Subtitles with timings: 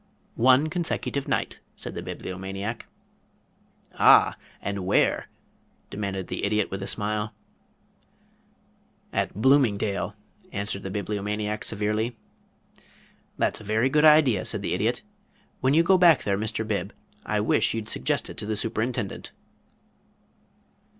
[0.33, 2.87] "One consecutive night," said the Bibliomaniac.
[3.99, 5.29] "Ah and where?"
[5.91, 7.33] demanded the Idiot with a smile.
[9.13, 10.15] "At Bloomingdale,"
[10.51, 12.17] answered the Bibliomaniac severely.
[13.37, 15.03] "That's a very good idea," said the Idiot.
[15.59, 16.67] "When you go back there, Mr.
[16.67, 16.93] Bib,
[17.23, 19.31] I wish you'd suggest it to the Superintendent."